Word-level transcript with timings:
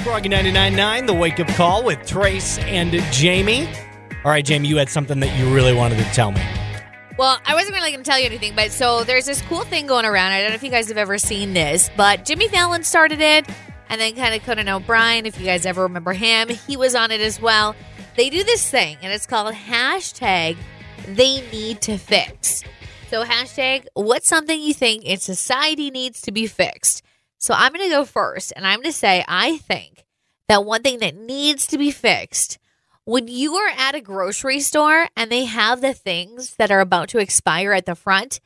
Froggy 0.00 0.28
99.9, 0.28 1.06
the 1.06 1.14
wake 1.14 1.40
up 1.40 1.48
call 1.48 1.84
with 1.84 2.06
Trace 2.06 2.58
and 2.58 2.92
Jamie. 3.12 3.68
All 4.24 4.30
right, 4.30 4.44
Jamie, 4.44 4.68
you 4.68 4.76
had 4.76 4.88
something 4.88 5.20
that 5.20 5.38
you 5.38 5.52
really 5.54 5.74
wanted 5.74 5.98
to 5.98 6.04
tell 6.12 6.32
me. 6.32 6.42
Well, 7.18 7.40
I 7.44 7.54
wasn't 7.54 7.74
really 7.74 7.90
going 7.90 8.04
to 8.04 8.08
tell 8.08 8.18
you 8.18 8.26
anything, 8.26 8.54
but 8.54 8.70
so 8.70 9.04
there's 9.04 9.26
this 9.26 9.42
cool 9.42 9.62
thing 9.62 9.86
going 9.86 10.04
around. 10.04 10.32
I 10.32 10.40
don't 10.40 10.50
know 10.50 10.54
if 10.54 10.62
you 10.62 10.70
guys 10.70 10.88
have 10.88 10.98
ever 10.98 11.18
seen 11.18 11.52
this, 11.52 11.90
but 11.96 12.24
Jimmy 12.24 12.48
Fallon 12.48 12.84
started 12.84 13.20
it, 13.20 13.48
and 13.88 14.00
then 14.00 14.14
kind 14.14 14.34
of 14.34 14.42
Conan 14.44 14.68
O'Brien, 14.68 15.26
if 15.26 15.38
you 15.38 15.46
guys 15.46 15.66
ever 15.66 15.82
remember 15.82 16.12
him, 16.12 16.48
he 16.48 16.76
was 16.76 16.94
on 16.94 17.10
it 17.10 17.20
as 17.20 17.40
well. 17.40 17.74
They 18.16 18.30
do 18.30 18.44
this 18.44 18.68
thing, 18.70 18.98
and 19.02 19.12
it's 19.12 19.26
called 19.26 19.52
hashtag 19.54 20.56
they 21.06 21.40
need 21.50 21.80
to 21.82 21.98
fix. 21.98 22.62
So, 23.10 23.24
hashtag 23.24 23.86
what's 23.94 24.28
something 24.28 24.60
you 24.60 24.74
think 24.74 25.04
in 25.04 25.18
society 25.18 25.90
needs 25.90 26.20
to 26.22 26.32
be 26.32 26.46
fixed? 26.46 27.02
So, 27.38 27.54
I'm 27.56 27.72
going 27.72 27.88
to 27.88 27.94
go 27.94 28.04
first, 28.04 28.52
and 28.54 28.66
I'm 28.66 28.78
going 28.80 28.92
to 28.92 28.92
say 28.92 29.24
I 29.26 29.58
think 29.58 30.04
that 30.48 30.64
one 30.64 30.82
thing 30.82 30.98
that 30.98 31.16
needs 31.16 31.66
to 31.68 31.78
be 31.78 31.90
fixed 31.90 32.58
when 33.08 33.26
you 33.26 33.54
are 33.54 33.70
at 33.74 33.94
a 33.94 34.02
grocery 34.02 34.60
store 34.60 35.08
and 35.16 35.30
they 35.32 35.46
have 35.46 35.80
the 35.80 35.94
things 35.94 36.56
that 36.56 36.70
are 36.70 36.80
about 36.80 37.08
to 37.08 37.18
expire 37.18 37.72
at 37.72 37.86
the 37.86 37.94
front, 37.94 38.38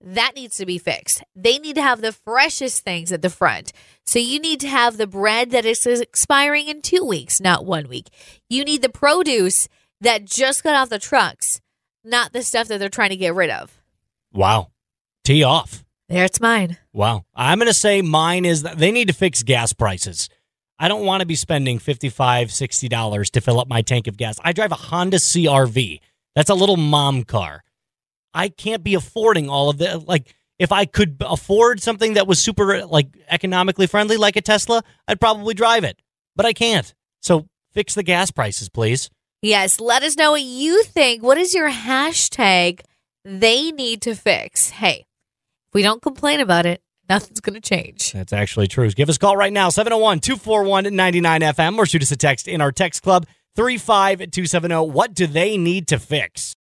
that 0.00 0.32
needs 0.34 0.56
to 0.56 0.64
be 0.64 0.78
fixed. 0.78 1.22
They 1.34 1.58
need 1.58 1.74
to 1.74 1.82
have 1.82 2.00
the 2.00 2.12
freshest 2.12 2.82
things 2.82 3.12
at 3.12 3.20
the 3.20 3.28
front. 3.28 3.74
So 4.06 4.18
you 4.18 4.40
need 4.40 4.60
to 4.60 4.68
have 4.68 4.96
the 4.96 5.06
bread 5.06 5.50
that 5.50 5.66
is 5.66 5.84
expiring 5.86 6.68
in 6.68 6.80
two 6.80 7.04
weeks, 7.04 7.42
not 7.42 7.66
one 7.66 7.88
week. 7.88 8.08
You 8.48 8.64
need 8.64 8.80
the 8.80 8.88
produce 8.88 9.68
that 10.00 10.24
just 10.24 10.64
got 10.64 10.74
off 10.74 10.88
the 10.88 10.98
trucks, 10.98 11.60
not 12.02 12.32
the 12.32 12.42
stuff 12.42 12.68
that 12.68 12.78
they're 12.78 12.88
trying 12.88 13.10
to 13.10 13.16
get 13.16 13.34
rid 13.34 13.50
of. 13.50 13.82
Wow. 14.32 14.68
Tee 15.24 15.42
off. 15.42 15.84
There's 16.08 16.40
mine. 16.40 16.78
Wow. 16.92 17.24
I'm 17.34 17.58
going 17.58 17.68
to 17.68 17.74
say 17.74 18.00
mine 18.02 18.44
is 18.44 18.62
that 18.62 18.78
they 18.78 18.92
need 18.92 19.08
to 19.08 19.14
fix 19.14 19.42
gas 19.42 19.72
prices. 19.72 20.28
I 20.78 20.88
don't 20.88 21.06
want 21.06 21.20
to 21.20 21.26
be 21.26 21.34
spending 21.34 21.78
$55, 21.78 22.12
$60 22.12 23.30
to 23.30 23.40
fill 23.40 23.58
up 23.58 23.68
my 23.68 23.82
tank 23.82 24.06
of 24.06 24.16
gas. 24.16 24.38
I 24.44 24.52
drive 24.52 24.72
a 24.72 24.76
Honda 24.76 25.16
CRV. 25.16 26.00
That's 26.34 26.50
a 26.50 26.54
little 26.54 26.76
mom 26.76 27.24
car. 27.24 27.64
I 28.34 28.50
can't 28.50 28.84
be 28.84 28.94
affording 28.94 29.48
all 29.48 29.70
of 29.70 29.78
the 29.78 29.98
like 29.98 30.34
if 30.58 30.70
I 30.70 30.84
could 30.84 31.16
afford 31.20 31.82
something 31.82 32.14
that 32.14 32.26
was 32.26 32.38
super 32.38 32.84
like 32.86 33.08
economically 33.30 33.86
friendly 33.86 34.18
like 34.18 34.36
a 34.36 34.42
Tesla, 34.42 34.84
I'd 35.08 35.20
probably 35.20 35.54
drive 35.54 35.84
it. 35.84 36.00
But 36.36 36.44
I 36.44 36.52
can't. 36.52 36.92
So 37.22 37.48
fix 37.72 37.94
the 37.94 38.02
gas 38.02 38.30
prices, 38.30 38.68
please. 38.68 39.08
Yes, 39.40 39.80
let 39.80 40.02
us 40.02 40.16
know 40.16 40.32
what 40.32 40.42
you 40.42 40.82
think. 40.82 41.22
What 41.22 41.38
is 41.38 41.54
your 41.54 41.70
hashtag 41.70 42.80
they 43.24 43.70
need 43.70 44.02
to 44.02 44.14
fix? 44.14 44.70
Hey, 44.70 44.98
if 45.00 45.05
we 45.76 45.82
don't 45.82 46.00
complain 46.00 46.40
about 46.40 46.64
it, 46.64 46.80
nothing's 47.06 47.40
going 47.40 47.52
to 47.52 47.60
change. 47.60 48.12
That's 48.12 48.32
actually 48.32 48.66
true. 48.66 48.90
Give 48.92 49.10
us 49.10 49.16
a 49.16 49.18
call 49.18 49.36
right 49.36 49.52
now, 49.52 49.68
701 49.68 50.20
241 50.20 50.84
99FM, 50.84 51.76
or 51.76 51.84
shoot 51.84 52.00
us 52.00 52.10
a 52.10 52.16
text 52.16 52.48
in 52.48 52.62
our 52.62 52.72
text 52.72 53.02
club, 53.02 53.26
35270. 53.56 54.90
What 54.90 55.12
do 55.12 55.26
they 55.26 55.58
need 55.58 55.86
to 55.88 55.98
fix? 55.98 56.54